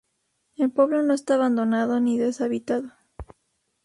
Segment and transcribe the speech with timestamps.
[0.55, 2.91] El pueblo no está abandonado ni deshabitado.